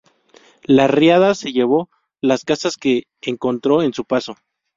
[0.63, 1.91] La riada se llevó
[2.21, 4.35] las casas que encontró en su paso.